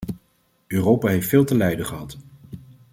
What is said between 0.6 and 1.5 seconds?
Europa heeft veel